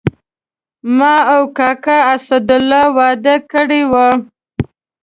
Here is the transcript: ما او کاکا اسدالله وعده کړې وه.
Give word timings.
ما 0.97 1.13
او 1.33 1.41
کاکا 1.57 1.97
اسدالله 2.15 2.83
وعده 2.97 3.35
کړې 3.51 3.81
وه. 3.91 4.07